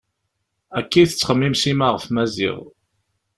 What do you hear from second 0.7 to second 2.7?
Akka i tettxemmim Sima ɣef Maziɣ.